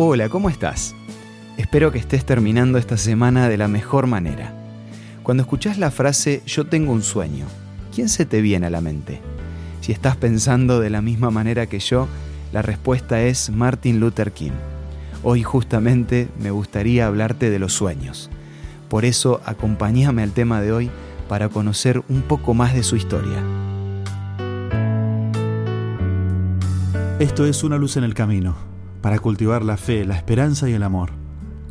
Hola, 0.00 0.28
¿cómo 0.28 0.48
estás? 0.48 0.94
Espero 1.56 1.90
que 1.90 1.98
estés 1.98 2.24
terminando 2.24 2.78
esta 2.78 2.96
semana 2.96 3.48
de 3.48 3.56
la 3.56 3.66
mejor 3.66 4.06
manera. 4.06 4.54
Cuando 5.24 5.42
escuchás 5.42 5.76
la 5.76 5.90
frase 5.90 6.40
yo 6.46 6.68
tengo 6.68 6.92
un 6.92 7.02
sueño, 7.02 7.46
¿quién 7.92 8.08
se 8.08 8.24
te 8.24 8.40
viene 8.40 8.66
a 8.66 8.70
la 8.70 8.80
mente? 8.80 9.20
Si 9.80 9.90
estás 9.90 10.16
pensando 10.16 10.78
de 10.78 10.90
la 10.90 11.02
misma 11.02 11.32
manera 11.32 11.66
que 11.66 11.80
yo, 11.80 12.06
la 12.52 12.62
respuesta 12.62 13.22
es 13.22 13.50
Martin 13.50 13.98
Luther 13.98 14.30
King. 14.30 14.52
Hoy 15.24 15.42
justamente 15.42 16.28
me 16.38 16.52
gustaría 16.52 17.08
hablarte 17.08 17.50
de 17.50 17.58
los 17.58 17.72
sueños. 17.72 18.30
Por 18.88 19.04
eso 19.04 19.40
acompáñame 19.46 20.22
al 20.22 20.30
tema 20.30 20.60
de 20.60 20.70
hoy 20.70 20.90
para 21.28 21.48
conocer 21.48 22.04
un 22.08 22.22
poco 22.22 22.54
más 22.54 22.72
de 22.72 22.84
su 22.84 22.94
historia. 22.94 23.42
Esto 27.18 27.46
es 27.46 27.64
Una 27.64 27.78
luz 27.78 27.96
en 27.96 28.04
el 28.04 28.14
camino, 28.14 28.67
para 29.00 29.18
cultivar 29.18 29.62
la 29.62 29.76
fe, 29.76 30.04
la 30.04 30.16
esperanza 30.16 30.68
y 30.68 30.72
el 30.72 30.82
amor, 30.82 31.10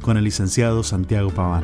con 0.01 0.17
el 0.17 0.23
licenciado 0.23 0.83
Santiago 0.83 1.29
Paván. 1.29 1.63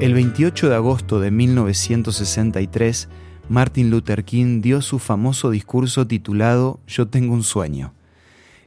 El 0.00 0.14
28 0.14 0.68
de 0.68 0.74
agosto 0.74 1.20
de 1.20 1.30
1963, 1.30 3.08
Martin 3.48 3.90
Luther 3.90 4.24
King 4.24 4.62
dio 4.62 4.80
su 4.80 4.98
famoso 4.98 5.50
discurso 5.50 6.06
titulado 6.06 6.80
Yo 6.86 7.08
tengo 7.08 7.34
un 7.34 7.42
sueño, 7.42 7.92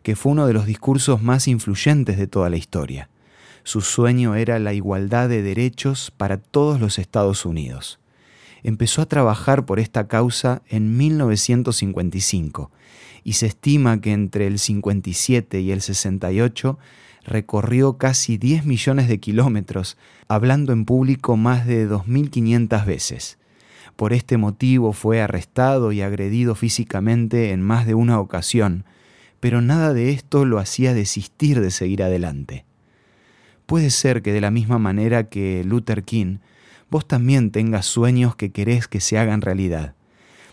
que 0.04 0.16
fue 0.16 0.34
uno 0.34 0.46
de 0.46 0.54
los 0.54 0.66
discursos 0.66 1.24
más 1.24 1.48
influyentes 1.48 2.18
de 2.18 2.28
toda 2.28 2.50
la 2.50 2.58
historia. 2.58 3.10
Su 3.64 3.82
sueño 3.82 4.36
era 4.36 4.60
la 4.60 4.74
igualdad 4.74 5.30
de 5.30 5.42
derechos 5.42 6.12
para 6.16 6.38
todos 6.38 6.80
los 6.80 7.00
Estados 7.00 7.46
Unidos 7.46 8.00
empezó 8.64 9.02
a 9.02 9.06
trabajar 9.06 9.66
por 9.66 9.80
esta 9.80 10.08
causa 10.08 10.62
en 10.68 10.98
1955 10.98 12.72
y 13.24 13.34
se 13.34 13.48
estima 13.48 14.02
que 14.02 14.12
entre 14.12 14.48
el 14.48 14.60
57 14.60 15.62
y 15.62 15.72
el 15.72 15.82
68 15.82 16.78
recorrió 17.24 17.98
casi 17.98 18.38
10 18.38 18.66
millones 18.66 19.08
de 19.08 19.20
kilómetros, 19.20 19.98
hablando 20.28 20.74
en 20.74 20.86
público 20.86 21.38
más 21.38 21.66
de 21.66 21.90
2.500 21.90 22.86
veces. 22.86 23.38
Por 23.96 24.14
este 24.14 24.38
motivo 24.38 24.92
fue 24.94 25.22
arrestado 25.22 25.92
y 25.92 26.02
agredido 26.02 26.56
físicamente 26.56 27.52
en 27.52 27.62
más 27.62 27.86
de 27.86 27.94
una 27.94 28.20
ocasión, 28.20 28.86
pero 29.40 29.62
nada 29.62 29.94
de 29.94 30.12
esto 30.12 30.46
lo 30.46 30.58
hacía 30.58 30.94
desistir 30.94 31.62
de 31.62 31.72
seguir 31.72 32.04
adelante. 32.04 32.66
Puede 33.66 33.90
ser 33.90 34.22
que 34.22 34.34
de 34.34 34.42
la 34.42 34.52
misma 34.52 34.80
manera 34.80 35.30
que 35.30 35.64
Luther 35.64 36.04
King, 36.04 36.38
vos 36.94 37.08
también 37.08 37.50
tengas 37.50 37.88
sueños 37.88 38.36
que 38.36 38.52
querés 38.52 38.88
que 38.88 39.02
se 39.02 39.18
hagan 39.18 39.42
realidad. 39.42 39.96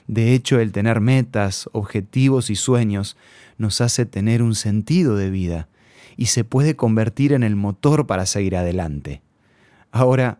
De 0.06 0.32
hecho, 0.32 0.58
el 0.58 0.72
tener 0.72 1.02
metas, 1.02 1.68
objetivos 1.72 2.48
y 2.48 2.56
sueños 2.56 3.18
nos 3.58 3.82
hace 3.82 4.06
tener 4.06 4.42
un 4.42 4.54
sentido 4.54 5.16
de 5.16 5.28
vida 5.28 5.68
y 6.16 6.26
se 6.26 6.42
puede 6.44 6.76
convertir 6.76 7.34
en 7.34 7.42
el 7.42 7.56
motor 7.56 8.06
para 8.06 8.24
seguir 8.24 8.56
adelante. 8.56 9.20
Ahora, 9.92 10.38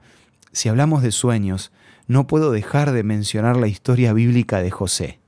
si 0.52 0.70
hablamos 0.70 1.02
de 1.02 1.12
sueños, 1.12 1.70
no 2.06 2.26
puedo 2.26 2.50
dejar 2.50 2.92
de 2.92 3.02
mencionar 3.02 3.58
la 3.58 3.68
historia 3.68 4.14
bíblica 4.14 4.62
de 4.62 4.70
José, 4.70 5.20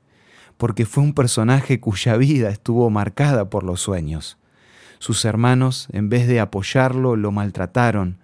porque 0.57 0.87
fue 0.87 1.03
un 1.03 1.13
personaje 1.13 1.81
cuya 1.81 2.17
vida 2.17 2.49
estuvo 2.49 2.89
marcada 2.89 3.51
por 3.51 3.63
los 3.63 3.83
sueños. 3.83 4.39
Sus 5.01 5.27
hermanos, 5.27 5.89
en 5.93 6.09
vez 6.09 6.27
de 6.27 6.41
apoyarlo, 6.41 7.17
lo 7.17 7.31
maltrataron, 7.31 8.22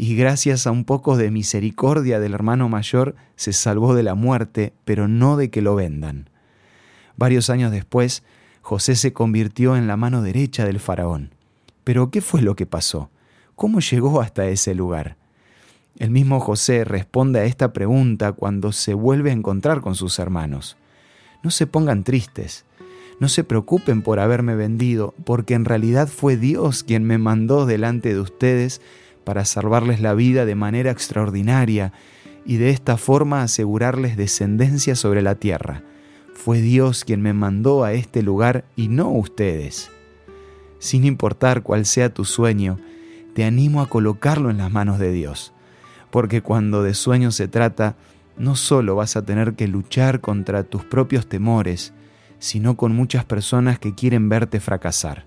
y 0.00 0.14
gracias 0.14 0.68
a 0.68 0.70
un 0.70 0.84
poco 0.84 1.16
de 1.16 1.32
misericordia 1.32 2.20
del 2.20 2.32
hermano 2.32 2.68
mayor 2.68 3.16
se 3.34 3.52
salvó 3.52 3.96
de 3.96 4.04
la 4.04 4.14
muerte, 4.14 4.72
pero 4.84 5.08
no 5.08 5.36
de 5.36 5.50
que 5.50 5.60
lo 5.60 5.74
vendan. 5.74 6.30
Varios 7.16 7.50
años 7.50 7.72
después, 7.72 8.22
José 8.62 8.94
se 8.94 9.12
convirtió 9.12 9.76
en 9.76 9.88
la 9.88 9.96
mano 9.96 10.22
derecha 10.22 10.64
del 10.64 10.78
faraón. 10.78 11.34
Pero 11.82 12.12
¿qué 12.12 12.20
fue 12.20 12.42
lo 12.42 12.54
que 12.54 12.64
pasó? 12.64 13.10
¿Cómo 13.56 13.80
llegó 13.80 14.20
hasta 14.20 14.46
ese 14.46 14.72
lugar? 14.76 15.16
El 15.98 16.10
mismo 16.10 16.38
José 16.38 16.84
responde 16.84 17.40
a 17.40 17.44
esta 17.44 17.72
pregunta 17.72 18.30
cuando 18.30 18.70
se 18.70 18.94
vuelve 18.94 19.30
a 19.30 19.34
encontrar 19.34 19.80
con 19.80 19.96
sus 19.96 20.20
hermanos. 20.20 20.76
No 21.42 21.50
se 21.50 21.66
pongan 21.66 22.04
tristes, 22.04 22.64
no 23.18 23.28
se 23.28 23.42
preocupen 23.42 24.02
por 24.02 24.20
haberme 24.20 24.54
vendido, 24.54 25.12
porque 25.24 25.54
en 25.54 25.64
realidad 25.64 26.06
fue 26.06 26.36
Dios 26.36 26.84
quien 26.84 27.02
me 27.02 27.18
mandó 27.18 27.66
delante 27.66 28.14
de 28.14 28.20
ustedes 28.20 28.80
para 29.28 29.44
salvarles 29.44 30.00
la 30.00 30.14
vida 30.14 30.46
de 30.46 30.54
manera 30.54 30.90
extraordinaria 30.90 31.92
y 32.46 32.56
de 32.56 32.70
esta 32.70 32.96
forma 32.96 33.42
asegurarles 33.42 34.16
descendencia 34.16 34.96
sobre 34.96 35.20
la 35.20 35.34
tierra. 35.34 35.82
Fue 36.32 36.62
Dios 36.62 37.04
quien 37.04 37.20
me 37.20 37.34
mandó 37.34 37.84
a 37.84 37.92
este 37.92 38.22
lugar 38.22 38.64
y 38.74 38.88
no 38.88 39.10
ustedes. 39.10 39.90
Sin 40.78 41.04
importar 41.04 41.62
cuál 41.62 41.84
sea 41.84 42.08
tu 42.08 42.24
sueño, 42.24 42.78
te 43.34 43.44
animo 43.44 43.82
a 43.82 43.90
colocarlo 43.90 44.48
en 44.48 44.56
las 44.56 44.72
manos 44.72 44.98
de 44.98 45.12
Dios, 45.12 45.52
porque 46.10 46.40
cuando 46.40 46.82
de 46.82 46.94
sueños 46.94 47.34
se 47.34 47.48
trata, 47.48 47.96
no 48.38 48.56
solo 48.56 48.94
vas 48.94 49.14
a 49.16 49.26
tener 49.26 49.56
que 49.56 49.68
luchar 49.68 50.22
contra 50.22 50.64
tus 50.64 50.86
propios 50.86 51.28
temores, 51.28 51.92
sino 52.38 52.78
con 52.78 52.96
muchas 52.96 53.26
personas 53.26 53.78
que 53.78 53.94
quieren 53.94 54.30
verte 54.30 54.58
fracasar. 54.58 55.26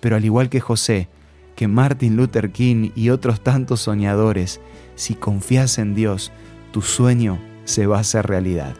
Pero 0.00 0.16
al 0.16 0.26
igual 0.26 0.50
que 0.50 0.60
José, 0.60 1.08
que 1.54 1.68
Martin 1.68 2.16
Luther 2.16 2.50
King 2.50 2.90
y 2.94 3.10
otros 3.10 3.42
tantos 3.42 3.80
soñadores, 3.80 4.60
si 4.94 5.14
confías 5.14 5.78
en 5.78 5.94
Dios, 5.94 6.32
tu 6.72 6.82
sueño 6.82 7.38
se 7.64 7.86
va 7.86 7.98
a 7.98 8.00
hacer 8.00 8.26
realidad. 8.26 8.74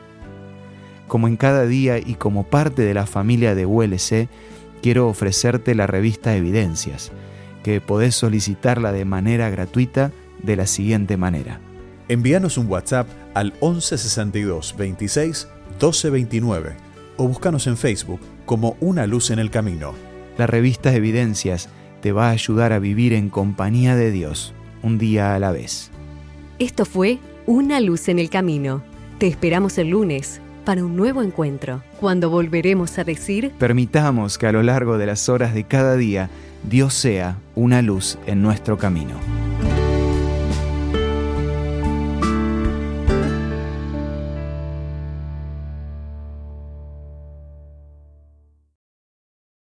Como 1.09 1.29
en 1.29 1.37
cada 1.37 1.67
día 1.67 1.99
y 1.99 2.15
como 2.15 2.45
parte 2.45 2.83
de 2.83 2.95
la 2.95 3.07
familia 3.07 3.55
de 3.55 3.67
ULC, 3.67 4.29
quiero 4.83 5.09
ofrecerte 5.09 5.75
la 5.75 5.87
revista 5.87 6.37
Evidencias, 6.37 7.12
que 7.62 7.81
podés 7.81 8.15
solicitarla 8.15 8.93
de 8.93 9.05
manera 9.05 9.49
gratuita 9.51 10.12
de 10.43 10.56
la 10.56 10.67
siguiente 10.67 11.17
manera. 11.17 11.61
Envíanos 12.09 12.59
un 12.59 12.67
WhatsApp 12.67 13.09
al 13.35 13.53
1162 13.62 14.75
26 14.77 15.49
1229 15.81 16.77
o 17.17 17.29
búscanos 17.29 17.67
en 17.67 17.77
Facebook 17.77 18.21
como 18.45 18.77
Una 18.81 19.06
Luz 19.06 19.31
en 19.31 19.39
el 19.39 19.51
Camino. 19.51 19.95
La 20.37 20.47
revista 20.47 20.93
Evidencias 20.93 21.69
te 22.04 22.12
va 22.12 22.28
a 22.28 22.32
ayudar 22.32 22.75
a 22.75 22.81
vivir 22.81 23.15
en 23.15 23.31
compañía 23.31 23.97
de 23.97 24.10
Dios, 24.10 24.53
un 24.82 24.98
día 24.98 25.34
a 25.34 25.38
la 25.38 25.53
vez. 25.53 25.91
Esto 26.59 26.84
fue 26.84 27.19
Una 27.47 27.81
luz 27.81 28.09
en 28.09 28.19
el 28.19 28.28
camino. 28.28 28.82
Te 29.16 29.26
esperamos 29.26 29.78
el 29.78 29.88
lunes 29.88 30.43
para 30.66 30.84
un 30.84 30.97
nuevo 30.97 31.22
encuentro, 31.22 31.82
cuando 32.00 32.28
volveremos 32.28 32.98
a 32.98 33.04
decir... 33.04 33.53
Permitamos 33.59 34.37
que 34.37 34.47
a 34.47 34.53
lo 34.53 34.62
largo 34.62 34.98
de 34.98 35.06
las 35.06 35.31
horas 35.31 35.54
de 35.54 35.64
cada 35.64 35.97
día 35.97 36.28
Dios 36.62 36.93
sea 36.93 37.38
una 37.54 37.81
luz 37.81 38.19
en 38.26 38.43
nuestro 38.43 38.76
camino. 38.76 39.14